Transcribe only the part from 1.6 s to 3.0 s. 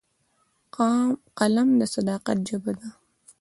د صداقت ژبه ده